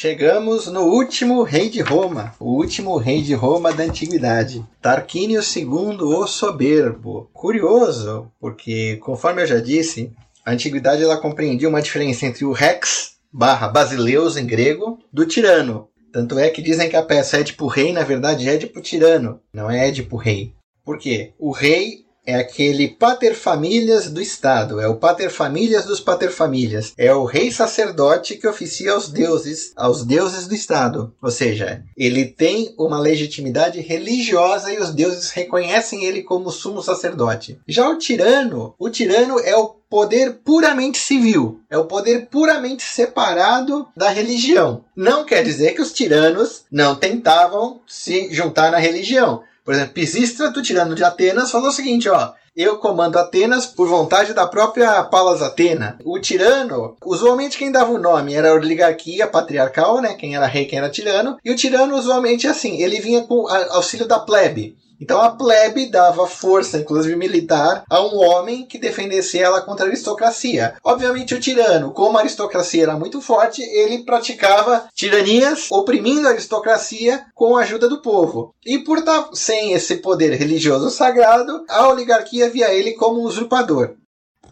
[0.00, 5.98] Chegamos no último rei de Roma, o último rei de Roma da antiguidade, Tarquínio II
[6.02, 7.28] o Soberbo.
[7.32, 10.12] Curioso, porque conforme eu já disse,
[10.46, 15.88] a antiguidade ela compreendia uma diferença entre o rex barra basileus em grego do tirano.
[16.12, 19.68] Tanto é que dizem que a peça Édipo Rei, na verdade, é Édipo Tirano, não
[19.68, 20.54] é Édipo Rei.
[20.84, 21.32] Por quê?
[21.40, 27.50] O rei é aquele paterfamílias do Estado, é o paterfamílias dos paterfamílias, é o rei
[27.50, 31.14] sacerdote que oficia aos deuses, aos deuses do Estado.
[31.22, 37.58] Ou seja, ele tem uma legitimidade religiosa e os deuses reconhecem ele como sumo sacerdote.
[37.66, 43.88] Já o tirano, o tirano é o poder puramente civil, é o poder puramente separado
[43.96, 44.84] da religião.
[44.94, 49.42] Não quer dizer que os tiranos não tentavam se juntar na religião.
[49.68, 52.32] Por exemplo, Pisístrato, tirano de Atenas, falou o seguinte, ó.
[52.56, 55.98] Eu comando Atenas por vontade da própria Palas Atena.
[56.06, 60.14] O tirano, usualmente quem dava o nome era a oligarquia patriarcal, né?
[60.14, 61.36] Quem era rei, quem era tirano.
[61.44, 64.74] E o tirano, usualmente, assim, ele vinha com auxílio da plebe.
[65.00, 69.88] Então a plebe dava força, inclusive militar, a um homem que defendesse ela contra a
[69.88, 70.74] aristocracia.
[70.82, 77.24] Obviamente o tirano, como a aristocracia era muito forte, ele praticava tiranias, oprimindo a aristocracia
[77.34, 78.54] com a ajuda do povo.
[78.64, 83.96] E por estar sem esse poder religioso sagrado, a oligarquia via ele como usurpador.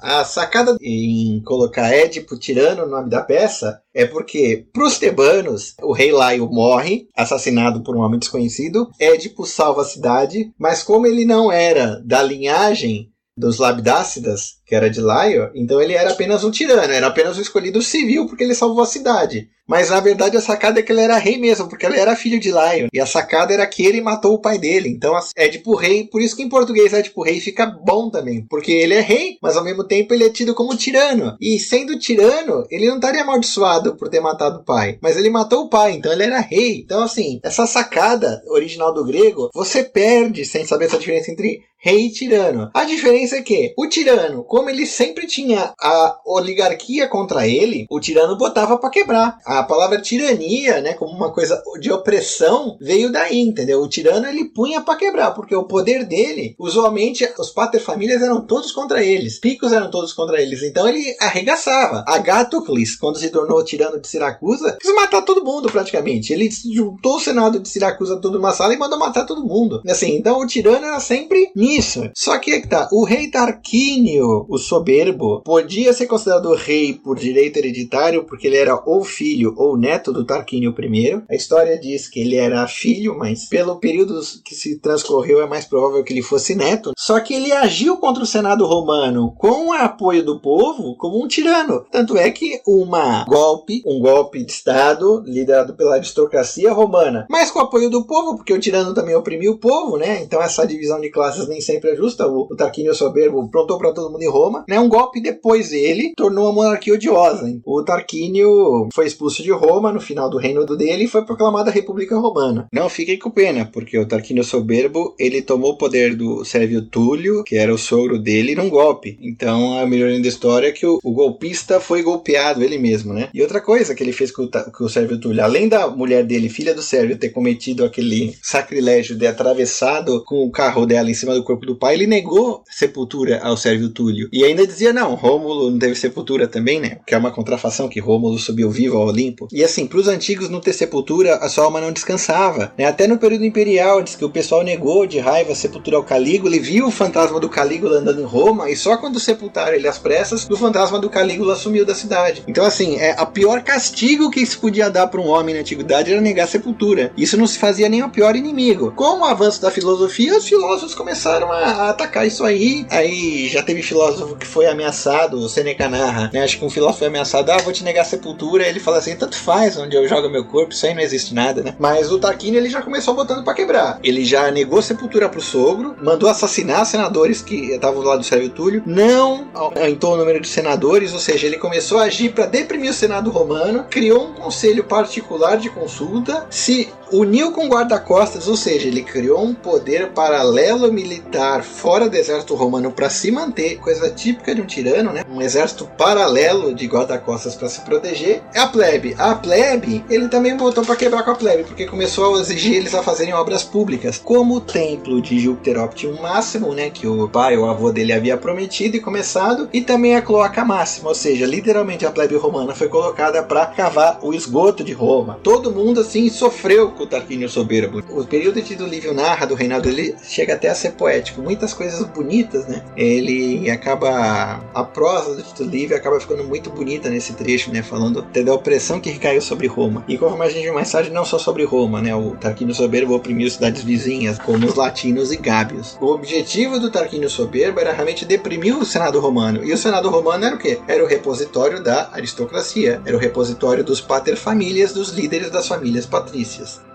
[0.01, 5.75] A sacada em colocar Édipo tirano no nome da peça é porque, para os tebanos,
[5.83, 8.91] o rei Laio morre, assassinado por um homem desconhecido.
[9.01, 14.91] Édipo salva a cidade, mas como ele não era da linhagem dos Labdácidas, que era
[14.91, 18.55] de Laio, então ele era apenas um tirano, era apenas um escolhido civil porque ele
[18.55, 19.49] salvou a cidade.
[19.67, 22.39] Mas na verdade a sacada é que ele era rei mesmo, porque ele era filho
[22.39, 22.89] de Lion.
[22.93, 24.89] E a sacada era que ele matou o pai dele.
[24.89, 28.47] Então é tipo rei, por isso que em português é tipo rei fica bom também.
[28.49, 31.37] Porque ele é rei, mas ao mesmo tempo ele é tido como tirano.
[31.41, 34.99] E sendo tirano, ele não estaria amaldiçoado por ter matado o pai.
[35.03, 36.83] Mas ele matou o pai, então ele era rei.
[36.85, 42.07] Então assim, essa sacada original do grego, você perde sem saber essa diferença entre rei
[42.07, 42.71] e tirano.
[42.75, 48.01] A diferença é que o tirano, como ele sempre tinha a oligarquia contra ele, o
[48.01, 49.37] tirano botava para quebrar.
[49.45, 53.83] A palavra tirania, né, como uma coisa de opressão, veio daí, entendeu?
[53.83, 58.73] O tirano ele punha para quebrar, porque o poder dele, usualmente os paterfamílias eram todos
[58.73, 62.03] contra eles, picos eram todos contra eles, então ele arregaçava.
[62.09, 66.33] Agatocles, quando se tornou tirano de Siracusa, quis matar todo mundo praticamente.
[66.33, 69.83] Ele juntou o senado de Siracusa tudo numa sala e mandou matar todo mundo.
[69.87, 72.09] Assim, então o tirano era sempre nisso.
[72.17, 77.19] Só que é que tá, o rei Tarquínio, o soberbo, podia ser considerado rei por
[77.19, 81.23] direito hereditário porque ele era ou filho ou neto do Tarquínio I.
[81.29, 85.65] A história diz que ele era filho, mas pelo período que se transcorreu é mais
[85.65, 86.93] provável que ele fosse neto.
[86.97, 91.29] Só que ele agiu contra o Senado romano com o apoio do povo como um
[91.29, 91.85] tirano.
[91.91, 97.59] Tanto é que uma golpe, um golpe de Estado liderado pela aristocracia romana, mas com
[97.59, 100.23] o apoio do povo, porque o tirano também oprimiu o povo, né?
[100.23, 102.27] Então essa divisão de classes nem sempre é justa.
[102.27, 104.79] O, o Tarquínio soberbo prontou para todo mundo em Roma, né?
[104.79, 107.59] Um golpe depois dele tornou a monarquia odiosa.
[107.65, 112.17] O Tarquínio foi expulso de Roma no final do reino dele e foi proclamada República
[112.19, 112.67] Romana.
[112.73, 117.43] Não fiquem com pena, porque o Tarquínio Soberbo ele tomou o poder do Sérvio Túlio,
[117.45, 119.19] que era o sogro dele, num golpe.
[119.21, 123.29] Então a melhor da história é que o, o, golpista foi golpeado ele mesmo, né?
[123.33, 126.25] E outra coisa que ele fez com o, com o Sérvio Túlio, além da mulher
[126.25, 131.15] dele, filha do Sérvio, ter cometido aquele sacrilégio de atravessado com o carro dela em
[131.15, 134.26] cima do corpo do pai, ele negou sepultura ao Sérvio Túlio.
[134.33, 136.99] E ainda dizia, não, Rômulo não teve sepultura também, né?
[137.07, 139.49] Que é uma contrafação que Rômulo subiu vivo ao Olimpo.
[139.53, 142.73] E assim, para os antigos não ter sepultura, a sua alma não descansava.
[142.79, 142.85] Né?
[142.85, 146.61] Até no período imperial, diz que o pessoal negou de raiva sepultura ao Calígula e
[146.61, 150.49] viu o fantasma do Calígula andando em Roma, e só quando sepultaram ele às pressas,
[150.51, 152.43] o fantasma do Calígula sumiu da cidade.
[152.47, 156.13] Então, assim, é a pior castigo que se podia dar para um homem na antiguidade
[156.13, 157.13] era negar sepultura.
[157.17, 158.93] Isso não se fazia nem ao pior inimigo.
[158.93, 162.87] Com o avanço da filosofia, os filósofos começaram a atacar isso aí.
[162.91, 166.43] Aí já teve filósofo que foi ameaçado, o Seneca narra, né?
[166.43, 168.67] Acho que um filósofo foi ameaçado, ah, vou te negar a sepultura.
[168.67, 171.63] Ele fala assim, tanto faz onde eu jogo meu corpo, isso aí não existe nada,
[171.63, 171.75] né?
[171.79, 173.99] Mas o Tarquínio ele já começou botando para quebrar.
[174.03, 178.51] Ele já negou sepultura pro sogro, mandou assassinar senadores que estavam do lado do Sérvio
[178.51, 182.91] Túlio, não aumentou o número de senadores, ou seja, ele começou a agir para deprimir
[182.91, 188.89] o Senado romano, criou um conselho particular de consulta, se uniu com guarda-costas, ou seja,
[188.89, 194.55] ele criou um poder paralelo militar fora do exército romano para se manter, coisa típica
[194.55, 195.25] de um tirano, né?
[195.31, 198.43] Um exército paralelo de guarda-costas para se proteger.
[198.55, 199.15] A plebe.
[199.19, 202.95] A plebe, ele também voltou para quebrar com a plebe, porque começou a exigir eles
[202.95, 207.57] a fazerem obras públicas, como o templo de Júpiter Optimum Máximo, né, que o pai,
[207.57, 212.07] o avô dele havia prometido e começado, e também a cloaca máxima, ou seja, literalmente
[212.07, 215.39] a plebe romana foi colocada para cavar o esgoto de Roma.
[215.43, 218.03] Todo mundo assim sofreu com o Tarquínio Soberbo.
[218.11, 222.05] O período de Livio narra do reinado dele chega até a ser poético, muitas coisas
[222.07, 222.83] bonitas, né?
[222.97, 228.23] Ele acaba a prosa do Tito Livio acaba ficando muito bonita nesse trecho, né, falando
[228.23, 230.05] da opressão que recaiu sobre Roma.
[230.09, 232.15] E conforme a gente mais tarde, não só sobre Roma, né?
[232.15, 235.97] O Tarquínio Soberbo oprimiu cidades vizinhas, como os latinos e gábios.
[236.01, 239.65] O objetivo do Tarquínio Soberbo era realmente deprimir o Senado romano.
[239.65, 240.79] E o Senado romano era o quê?
[240.87, 246.86] Era o repositório da aristocracia, era o repositório dos paterfamilias, dos líderes das famílias patrícias.